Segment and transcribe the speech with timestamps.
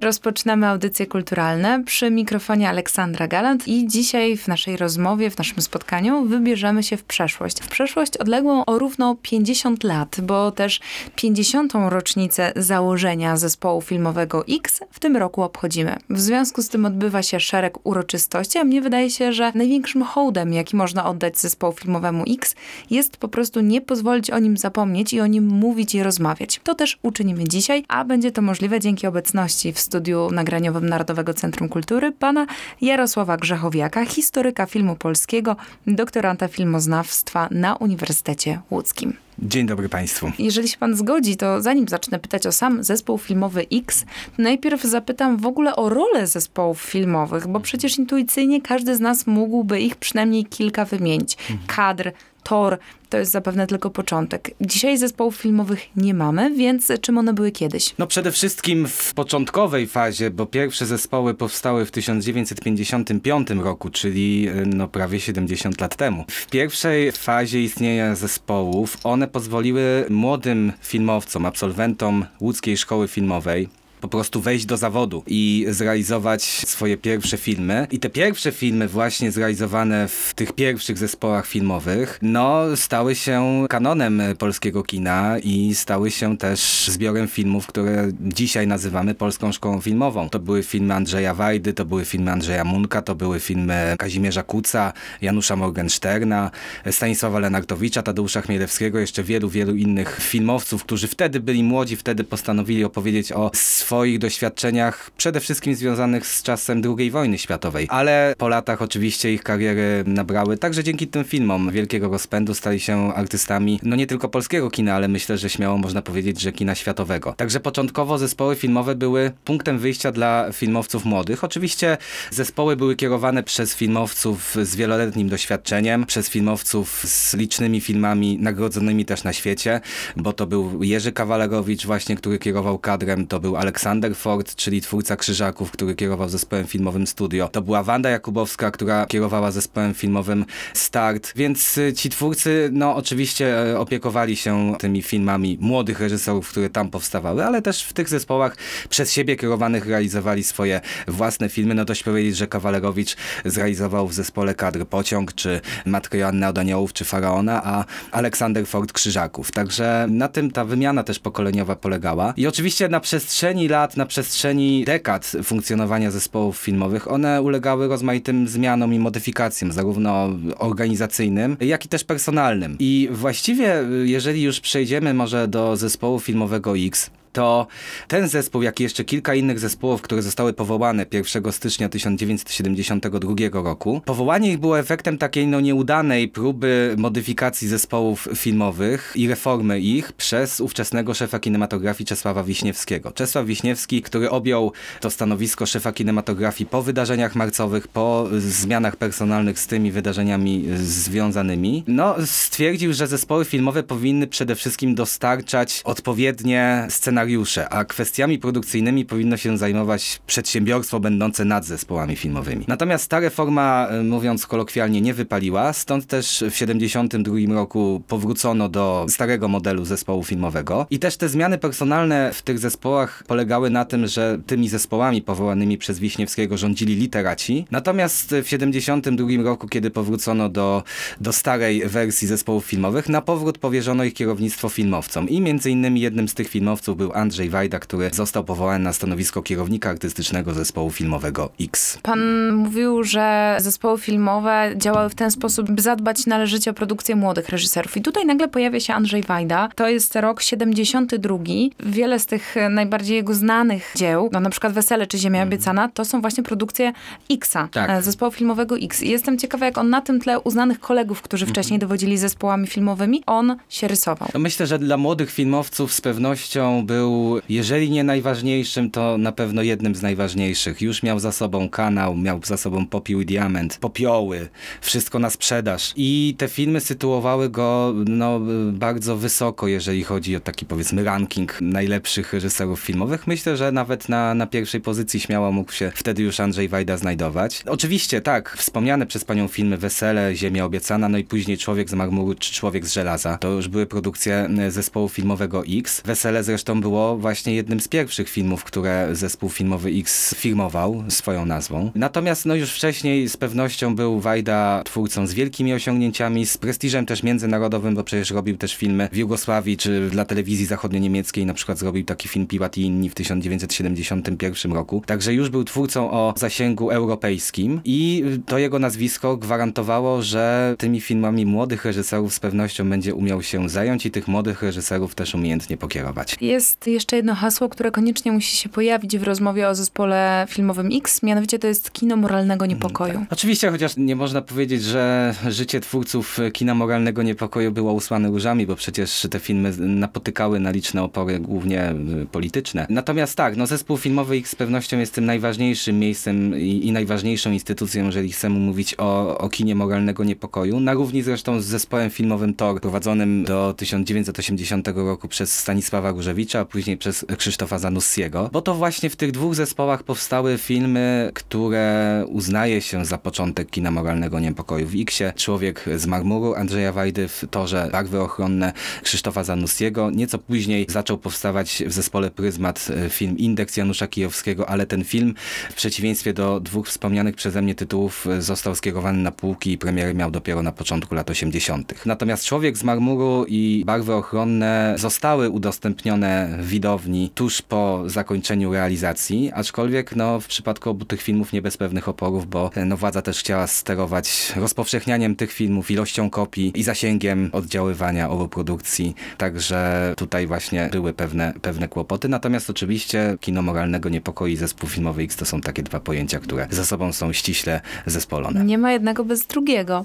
[0.00, 6.24] Rozpoczynamy audycje kulturalne przy mikrofonie Aleksandra Galant i dzisiaj w naszej rozmowie, w naszym spotkaniu
[6.24, 7.60] wybierzemy się w przeszłość.
[7.60, 10.80] W przeszłość odległą o równo 50 lat, bo też
[11.16, 11.72] 50.
[11.88, 15.96] rocznicę założenia zespołu filmowego X w tym roku obchodzimy.
[16.10, 20.52] W związku z tym odbywa się szereg uroczystości, a mnie wydaje się, że największym hołdem,
[20.52, 22.54] jaki można oddać zespołu filmowemu X,
[22.90, 26.60] jest po prostu nie pozwolić o nim zapomnieć i o nim mówić i rozmawiać.
[26.64, 31.68] To też uczynimy dzisiaj, a będzie to możliwe dzięki obecności w studiu nagraniowym Narodowego Centrum
[31.68, 32.46] Kultury pana
[32.80, 39.16] Jarosława Grzechowiaka, historyka filmu polskiego, doktoranta filmoznawstwa na Uniwersytecie Łódzkim.
[39.38, 40.32] Dzień dobry Państwu.
[40.38, 44.04] Jeżeli się pan zgodzi, to zanim zacznę pytać o sam zespół filmowy X,
[44.38, 49.80] najpierw zapytam w ogóle o rolę zespołów filmowych, bo przecież intuicyjnie każdy z nas mógłby
[49.80, 51.36] ich przynajmniej kilka wymienić.
[51.66, 54.50] Kadr, tor, to jest zapewne tylko początek.
[54.60, 57.94] Dzisiaj zespołów filmowych nie mamy, więc czym one były kiedyś?
[57.98, 64.88] No przede wszystkim w początkowej fazie, bo pierwsze zespoły powstały w 1955 roku, czyli no
[64.88, 66.24] prawie 70 lat temu.
[66.28, 73.68] W pierwszej fazie istnienia zespołów one pozwoliły młodym filmowcom, absolwentom łódzkiej szkoły filmowej,
[74.00, 77.86] po prostu wejść do zawodu i zrealizować swoje pierwsze filmy.
[77.90, 84.22] I te pierwsze filmy właśnie zrealizowane w tych pierwszych zespołach filmowych, no stały się kanonem
[84.38, 90.28] polskiego kina i stały się też zbiorem filmów, które dzisiaj nazywamy Polską Szkołą Filmową.
[90.28, 94.92] To były filmy Andrzeja Wajdy, to były filmy Andrzeja Munka, to były filmy Kazimierza Kuca,
[95.22, 96.50] Janusza Morgensterna,
[96.90, 102.84] Stanisława Lenartowicza, Tadeusza Chmielewskiego, jeszcze wielu, wielu innych filmowców, którzy wtedy byli młodzi, wtedy postanowili
[102.84, 103.50] opowiedzieć o
[103.90, 107.86] swoich doświadczeniach, przede wszystkim związanych z czasem II wojny światowej.
[107.90, 113.14] Ale po latach oczywiście ich kariery nabrały, także dzięki tym filmom wielkiego rozpędu stali się
[113.14, 117.34] artystami, no nie tylko polskiego kina, ale myślę, że śmiało można powiedzieć, że kina światowego.
[117.36, 121.44] Także początkowo zespoły filmowe były punktem wyjścia dla filmowców młodych.
[121.44, 121.96] Oczywiście
[122.30, 129.24] zespoły były kierowane przez filmowców z wieloletnim doświadczeniem, przez filmowców z licznymi filmami nagrodzonymi też
[129.24, 129.80] na świecie,
[130.16, 134.80] bo to był Jerzy Kawalerowicz właśnie, który kierował kadrem, to był Aleksander Aleksander Ford, czyli
[134.80, 137.48] twórca Krzyżaków, który kierował zespołem filmowym Studio.
[137.48, 143.72] To była Wanda Jakubowska, która kierowała zespołem filmowym Start, więc y, ci twórcy, no oczywiście
[143.72, 148.56] e, opiekowali się tymi filmami młodych reżyserów, które tam powstawały, ale też w tych zespołach
[148.88, 151.74] przez siebie kierowanych realizowali swoje własne filmy.
[151.74, 156.92] No dość powiedzieć, że Kawalerowicz zrealizował w zespole kadr Pociąg, czy Matkę Joannę od Aniołów,
[156.92, 159.52] czy Faraona, a Aleksander Ford Krzyżaków.
[159.52, 162.34] Także na tym ta wymiana też pokoleniowa polegała.
[162.36, 168.94] I oczywiście na przestrzeni lat, na przestrzeni dekad funkcjonowania zespołów filmowych, one ulegały rozmaitym zmianom
[168.94, 172.76] i modyfikacjom, zarówno organizacyjnym, jak i też personalnym.
[172.78, 177.66] I właściwie, jeżeli już przejdziemy może do zespołu filmowego X, to
[178.08, 184.00] ten zespół, jak i jeszcze kilka innych zespołów, które zostały powołane 1 stycznia 1972 roku,
[184.04, 190.60] powołanie ich było efektem takiej no nieudanej próby modyfikacji zespołów filmowych i reformy ich przez
[190.60, 193.12] ówczesnego szefa kinematografii Czesława Wiśniewskiego.
[193.12, 199.66] Czesław Wiśniewski, który objął to stanowisko szefa kinematografii po wydarzeniach marcowych, po zmianach personalnych z
[199.66, 207.68] tymi wydarzeniami związanymi, no stwierdził, że zespoły filmowe powinny przede wszystkim dostarczać odpowiednie scenariusze scenariusze,
[207.68, 212.64] a kwestiami produkcyjnymi powinno się zajmować przedsiębiorstwo będące nad zespołami filmowymi.
[212.68, 219.06] Natomiast ta reforma, e, mówiąc kolokwialnie, nie wypaliła, stąd też w 1972 roku powrócono do
[219.08, 224.06] starego modelu zespołu filmowego i też te zmiany personalne w tych zespołach polegały na tym,
[224.06, 227.66] że tymi zespołami powołanymi przez Wiśniewskiego rządzili literaci.
[227.70, 230.82] Natomiast w 1972 roku, kiedy powrócono do,
[231.20, 236.28] do starej wersji zespołów filmowych, na powrót powierzono ich kierownictwo filmowcom i między innymi jednym
[236.28, 240.90] z tych filmowców był był Andrzej Wajda, który został powołany na stanowisko kierownika artystycznego zespołu
[240.90, 241.98] filmowego X.
[242.02, 247.48] Pan mówił, że zespoły filmowe działały w ten sposób, by zadbać należycie o produkcję młodych
[247.48, 247.96] reżyserów.
[247.96, 249.68] I tutaj nagle pojawia się Andrzej Wajda.
[249.74, 251.38] To jest rok 72.
[251.80, 256.04] Wiele z tych najbardziej jego znanych dzieł, no na przykład Wesele czy Ziemia obiecana, to
[256.04, 256.92] są właśnie produkcje
[257.30, 257.90] Xa, tak.
[257.90, 259.02] E, zespołu filmowego X.
[259.02, 261.54] I jestem ciekawa, jak on na tym tle uznanych kolegów, którzy mhm.
[261.54, 264.28] wcześniej dowodzili zespołami filmowymi, on się rysował.
[264.34, 269.62] Myślę, że dla młodych filmowców z pewnością był był, jeżeli nie najważniejszym, to na pewno
[269.62, 270.82] jednym z najważniejszych.
[270.82, 274.48] Już miał za sobą kanał, miał za sobą Popiół i Diament, Popioły,
[274.80, 275.92] wszystko na sprzedaż.
[275.96, 278.40] I te filmy sytuowały go no,
[278.72, 283.26] bardzo wysoko, jeżeli chodzi o taki powiedzmy ranking najlepszych reżyserów filmowych.
[283.26, 287.62] Myślę, że nawet na, na pierwszej pozycji śmiało mógł się wtedy już Andrzej Wajda znajdować.
[287.66, 292.34] Oczywiście tak, wspomniane przez panią filmy Wesele, Ziemia obiecana, no i później Człowiek z marmuru
[292.34, 293.38] czy Człowiek z żelaza.
[293.38, 296.02] To już były produkcje e, zespołu filmowego X.
[296.04, 301.90] Wesele zresztą było właśnie jednym z pierwszych filmów, które zespół filmowy X firmował swoją nazwą.
[301.94, 307.22] Natomiast no już wcześniej z pewnością był Wajda twórcą z wielkimi osiągnięciami, z prestiżem też
[307.22, 312.04] międzynarodowym, bo przecież robił też filmy w Jugosławii czy dla telewizji zachodnio-niemieckiej, na przykład zrobił
[312.04, 315.02] taki film Piłat i inni w 1971 roku.
[315.06, 321.46] Także już był twórcą o zasięgu europejskim i to jego nazwisko gwarantowało, że tymi filmami
[321.46, 326.36] młodych reżyserów z pewnością będzie umiał się zająć i tych młodych reżyserów też umiejętnie pokierować.
[326.40, 331.22] Jest jeszcze jedno hasło, które koniecznie musi się pojawić w rozmowie o zespole filmowym X,
[331.22, 333.26] mianowicie to jest kino moralnego niepokoju.
[333.30, 338.76] Oczywiście, chociaż nie można powiedzieć, że życie twórców kina moralnego niepokoju było usłane różami, bo
[338.76, 342.86] przecież te filmy napotykały na liczne opory, głównie y, polityczne.
[342.90, 347.50] Natomiast tak, no zespół filmowy X z pewnością jest tym najważniejszym miejscem i, i najważniejszą
[347.50, 352.54] instytucją, jeżeli chcemy mówić o, o kinie moralnego niepokoju, na równi zresztą z zespołem filmowym
[352.54, 359.10] TOR, prowadzonym do 1980 roku przez Stanisława Różewicza, później przez Krzysztofa Zanussiego, bo to właśnie
[359.10, 364.86] w tych dwóch zespołach powstały filmy, które uznaje się za początek kina moralnego niepokoju.
[364.86, 368.72] W Xie Człowiek z marmuru Andrzeja Wajdy, w Torze Barwy ochronne
[369.02, 370.10] Krzysztofa Zanussiego.
[370.10, 375.34] Nieco później zaczął powstawać w zespole Pryzmat e, film Indeks Janusza Kijowskiego, ale ten film
[375.70, 380.14] w przeciwieństwie do dwóch wspomnianych przeze mnie tytułów e, został skierowany na półki i premiery
[380.14, 382.06] miał dopiero na początku lat 80.
[382.06, 390.16] Natomiast Człowiek z marmuru i Barwy ochronne zostały udostępnione widowni tuż po zakończeniu realizacji, aczkolwiek
[390.16, 393.38] no, w przypadku obu tych filmów nie bez pewnych oporów, bo e, no, władza też
[393.38, 400.88] chciała sterować rozpowszechnianiem tych filmów, ilością kopii i zasięgiem oddziaływania obu produkcji, także tutaj właśnie
[400.92, 402.28] były pewne, pewne kłopoty.
[402.28, 406.66] Natomiast oczywiście kino moralnego niepokoi i zespół filmowy X to są takie dwa pojęcia, które
[406.70, 408.64] ze sobą są ściśle zespolone.
[408.64, 410.04] Nie ma jednego bez drugiego.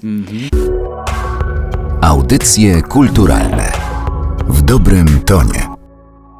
[2.00, 3.72] Audycje kulturalne
[4.48, 5.75] w dobrym tonie.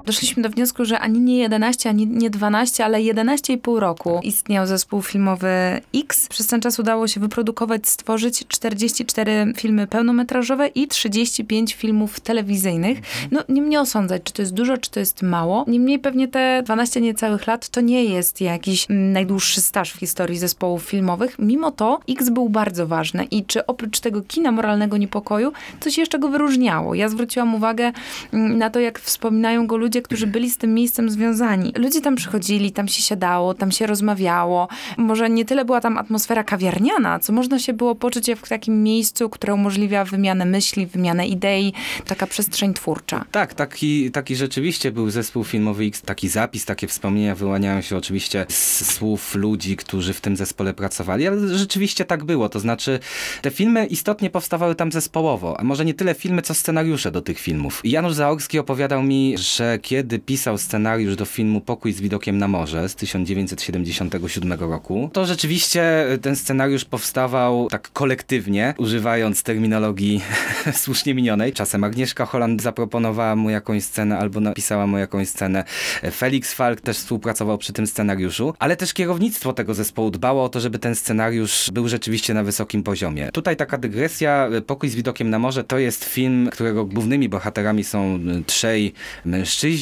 [0.07, 5.03] Doszliśmy do wniosku, że ani nie 11, ani nie 12, ale 11,5 roku istniał zespół
[5.03, 5.49] filmowy
[5.95, 6.29] X.
[6.29, 12.99] Przez ten czas udało się wyprodukować, stworzyć 44 filmy pełnometrażowe i 35 filmów telewizyjnych.
[13.31, 15.65] No, nie mnie osądzać, czy to jest dużo, czy to jest mało.
[15.69, 20.39] Niemniej pewnie te 12 niecałych lat to nie jest jakiś mm, najdłuższy staż w historii
[20.39, 21.39] zespołów filmowych.
[21.39, 26.19] Mimo to X był bardzo ważny i czy oprócz tego kina moralnego niepokoju coś jeszcze
[26.19, 26.95] go wyróżniało.
[26.95, 27.93] Ja zwróciłam uwagę
[28.33, 31.73] mm, na to, jak wspominają go ludzie, którzy byli z tym miejscem związani.
[31.77, 34.69] Ludzie tam przychodzili, tam się siadało, tam się rozmawiało.
[34.97, 39.29] Może nie tyle była tam atmosfera kawiarniana, co można się było poczuć w takim miejscu,
[39.29, 41.73] które umożliwia wymianę myśli, wymianę idei,
[42.07, 43.25] taka przestrzeń twórcza.
[43.31, 48.47] Tak, taki, taki rzeczywiście był zespół filmowy X, taki zapis, takie wspomnienia wyłaniają się oczywiście
[48.49, 52.99] z słów ludzi, którzy w tym zespole pracowali, ale rzeczywiście tak było, to znaczy
[53.43, 57.39] te filmy istotnie powstawały tam zespołowo, a może nie tyle filmy, co scenariusze do tych
[57.39, 57.81] filmów.
[57.85, 62.89] Janusz Zaorski opowiadał mi, że kiedy pisał scenariusz do filmu Pokój z widokiem na morze
[62.89, 70.21] z 1977 roku, to rzeczywiście ten scenariusz powstawał tak kolektywnie, używając terminologii
[70.83, 71.53] słusznie minionej.
[71.53, 75.65] Czasem Agnieszka Holland zaproponowała mu jakąś scenę albo napisała mu jakąś scenę.
[76.13, 80.61] Felix Falk też współpracował przy tym scenariuszu, ale też kierownictwo tego zespołu dbało o to,
[80.61, 83.31] żeby ten scenariusz był rzeczywiście na wysokim poziomie.
[83.33, 88.19] Tutaj taka dygresja, Pokój z widokiem na morze to jest film, którego głównymi bohaterami są
[88.47, 88.93] trzej
[89.25, 89.76] mężczyźni,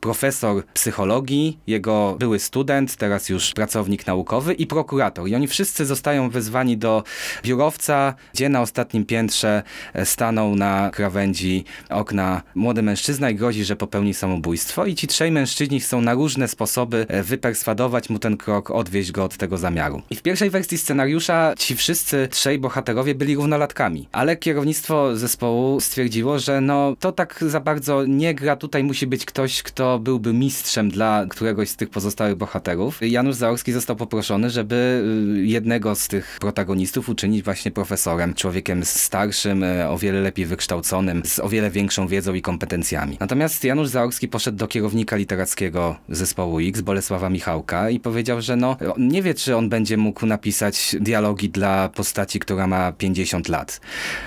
[0.00, 5.28] profesor psychologii, jego były student, teraz już pracownik naukowy i prokurator.
[5.28, 7.02] I oni wszyscy zostają wezwani do
[7.42, 9.62] biurowca, gdzie na ostatnim piętrze
[10.04, 14.86] staną na krawędzi okna młody mężczyzna i grozi, że popełni samobójstwo.
[14.86, 19.36] I ci trzej mężczyźni chcą na różne sposoby wyperswadować mu ten krok, odwieźć go od
[19.36, 20.02] tego zamiaru.
[20.10, 26.38] I w pierwszej wersji scenariusza ci wszyscy trzej bohaterowie byli równolatkami, ale kierownictwo zespołu stwierdziło,
[26.38, 30.90] że no to tak za bardzo nie gra, tutaj musi być ktoś, kto byłby mistrzem
[30.90, 32.98] dla któregoś z tych pozostałych bohaterów.
[33.02, 35.04] Janusz Zaorski został poproszony, żeby
[35.36, 41.22] y, jednego z tych protagonistów uczynić właśnie profesorem, człowiekiem starszym, y, o wiele lepiej wykształconym,
[41.24, 43.16] z o wiele większą wiedzą i kompetencjami.
[43.20, 48.76] Natomiast Janusz Zaorski poszedł do kierownika literackiego zespołu X, Bolesława Michałka i powiedział, że no
[48.98, 53.80] nie wie, czy on będzie mógł napisać dialogi dla postaci, która ma 50 lat.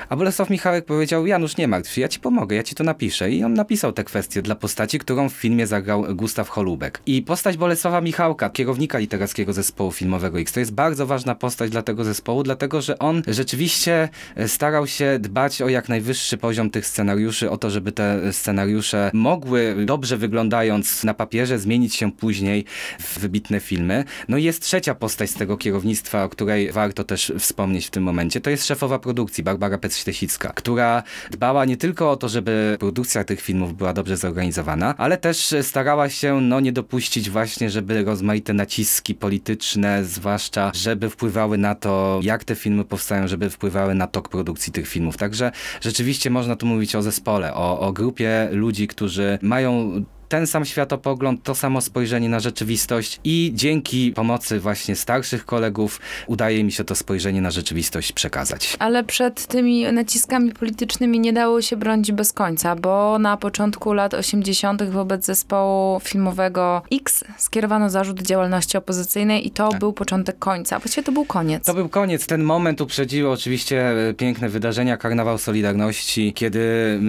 [0.09, 3.31] A Bolesław Michałek powiedział, Janusz, nie martw się, ja ci pomogę, ja ci to napiszę.
[3.31, 7.01] I on napisał te kwestie dla postaci, którą w filmie zagrał Gustaw Holubek.
[7.05, 11.81] I postać Bolesława Michałka, kierownika literackiego zespołu filmowego X, to jest bardzo ważna postać dla
[11.81, 16.85] tego zespołu, dlatego że on rzeczywiście e, starał się dbać o jak najwyższy poziom tych
[16.85, 22.65] scenariuszy, o to, żeby te scenariusze mogły dobrze wyglądając na papierze zmienić się później
[22.99, 24.03] w wybitne filmy.
[24.27, 28.03] No i jest trzecia postać z tego kierownictwa, o której warto też wspomnieć w tym
[28.03, 28.41] momencie.
[28.41, 33.41] To jest szefowa produkcji, Barbara Pec-Ślesicka, która dbała nie tylko o to, żeby produkcja tych
[33.41, 39.15] filmów była dobrze zorganizowana, ale też starała się no, nie dopuścić właśnie, żeby rozmaite naciski
[39.15, 44.73] polityczne, zwłaszcza, żeby wpływały na to, jak te filmy powstają, żeby wpływały na tok produkcji
[44.73, 45.17] tych filmów.
[45.17, 50.65] Także rzeczywiście można tu mówić o zespole, o, o grupie ludzi, którzy mają ten sam
[50.65, 56.83] światopogląd, to samo spojrzenie na rzeczywistość i dzięki pomocy właśnie starszych kolegów udaje mi się
[56.83, 58.75] to spojrzenie na rzeczywistość przekazać.
[58.79, 64.13] Ale przed tymi naciskami politycznymi nie dało się bronić bez końca, bo na początku lat
[64.13, 64.83] 80.
[64.83, 69.79] wobec zespołu filmowego X skierowano zarzut działalności opozycyjnej i to Tak.
[69.79, 70.79] był początek końca.
[70.79, 71.65] Właściwie to był koniec.
[71.65, 72.27] To był koniec.
[72.27, 76.59] Ten moment uprzedziły oczywiście e, piękne wydarzenia Karnawał Solidarności, kiedy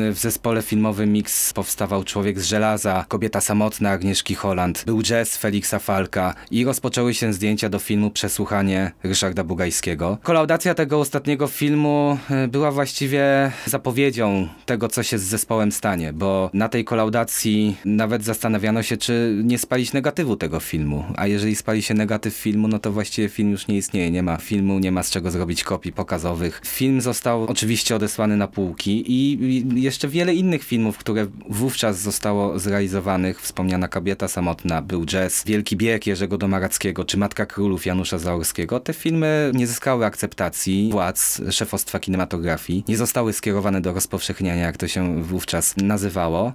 [0.09, 5.37] e, w zespole filmowym Mix powstawał Człowiek z żelaza, Kobieta samotna Agnieszki Holland, był jazz
[5.37, 10.19] Feliksa Falka i rozpoczęły się zdjęcia do filmu Przesłuchanie Ryszarda Bugajskiego.
[10.23, 16.51] Kolaudacja tego ostatniego filmu e, była właściwie zapowiedzią tego, co się z zespołem stanie, bo
[16.55, 21.05] na tej kolaudacji nawet zastanawiano się, czy nie spalić negatywu tego filmu.
[21.17, 24.11] A jeżeli spali się negatyw filmu, no to właściwie film już nie istnieje.
[24.11, 26.61] Nie ma filmu, nie ma z czego zrobić kopii pokazowych.
[26.65, 32.59] Film został oczywiście odesłany na półki i jeszcze wiele innych filmów, które wówczas zostało
[33.39, 38.81] Wspomniana Kobieta Samotna, był jazz, Wielki Bieg Jerzego Domarackiego, czy Matka Królów Janusza Zaorskiego.
[38.81, 42.85] Te filmy nie zyskały akceptacji władz szefostwa kinematografii.
[42.89, 46.53] Nie zostały skierowane do rozpowszechniania, jak to się wówczas nazywało.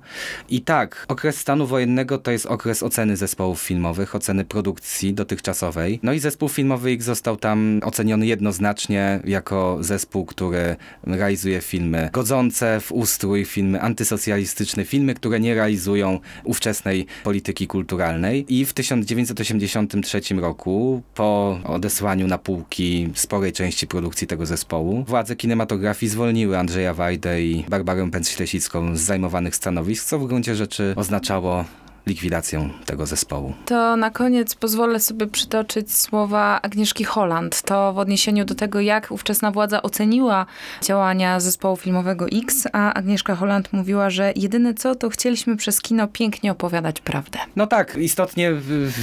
[0.50, 6.00] I tak, okres stanu wojennego to jest okres oceny zespołów filmowych, oceny produkcji dotychczasowej.
[6.04, 12.80] No i zespół filmowy X został tam oceniony jednoznacznie jako zespół, który realizuje filmy godzące
[12.80, 18.46] w ustrój, filmy antysocjalistyczne, filmy, które nie realizują ówczesnej polityki kulturalnej.
[18.50, 26.10] I w 1983 roku, po odesłaniu na półki sporej części produkcji tego zespołu, władze kinematografii
[26.10, 31.66] zwolniły Andrzeja Wajdę i Barbarę Pęcz-Ślesicką z zajmowanych stanowisk, co w gruncie rzeczy oznaczało
[32.08, 33.54] likwidację tego zespołu.
[33.66, 37.62] To na koniec pozwolę sobie przytoczyć słowa Agnieszki Holland.
[37.62, 40.46] To w odniesieniu do tego, jak ówczesna władza oceniła
[40.82, 46.08] działania zespołu filmowego X, a Agnieszka Holland mówiła, że jedyne co, to chcieliśmy przez kino
[46.08, 47.40] pięknie opowiadać prawdę.
[47.56, 48.52] No tak, istotnie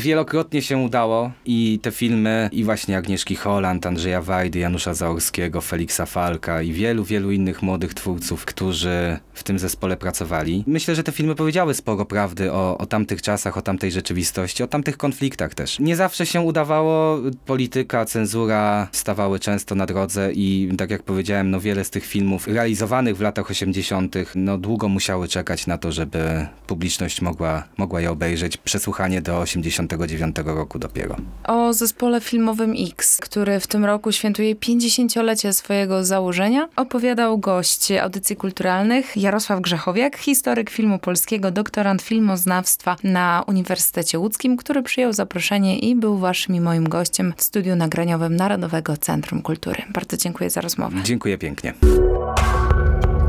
[0.02, 6.06] wielokrotnie się udało i te filmy i właśnie Agnieszki Holland, Andrzeja Wajdy, Janusza Zaorskiego, Feliksa
[6.06, 10.64] Falka i wielu, wielu innych młodych twórców, którzy w tym zespole pracowali.
[10.66, 14.66] Myślę, że te filmy powiedziały sporo prawdy o, o tamtych czasach, o tamtej rzeczywistości, o
[14.66, 15.78] tamtych konfliktach też.
[15.78, 21.60] Nie zawsze się udawało, polityka, cenzura stawały często na drodze i tak jak powiedziałem, no
[21.60, 24.14] wiele z tych filmów realizowanych w latach 80.
[24.34, 28.56] no długo musiały czekać na to, żeby publiczność mogła, mogła je obejrzeć.
[28.56, 31.16] Przesłuchanie do 89 roku dopiero.
[31.44, 38.36] O zespole filmowym X, który w tym roku świętuje 50-lecie swojego założenia, opowiadał gość audycji
[38.36, 45.96] kulturalnych Jarosław Grzechowiak, historyk filmu polskiego, doktorant filmoznawstwa na Uniwersytecie Łódzkim, który przyjął zaproszenie i
[45.96, 49.82] był waszym i moim gościem w studiu nagraniowym Narodowego Centrum Kultury.
[49.94, 50.96] Bardzo dziękuję za rozmowę.
[51.04, 51.74] Dziękuję pięknie.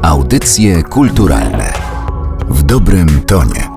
[0.02, 1.74] Audycje kulturalne
[2.50, 3.75] w dobrym tonie.